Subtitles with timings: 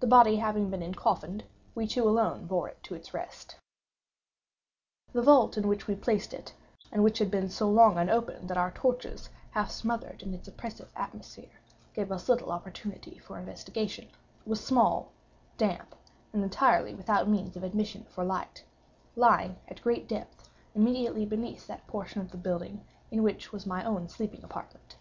[0.00, 1.42] The body having been encoffined,
[1.74, 3.56] we two alone bore it to its rest.
[5.12, 6.54] The vault in which we placed it
[6.90, 10.90] (and which had been so long unopened that our torches, half smothered in its oppressive
[10.96, 11.60] atmosphere,
[11.92, 14.08] gave us little opportunity for investigation)
[14.46, 15.12] was small,
[15.58, 15.94] damp,
[16.32, 18.64] and entirely without means of admission for light;
[19.14, 23.84] lying, at great depth, immediately beneath that portion of the building in which was my
[23.84, 24.96] own sleeping apartment.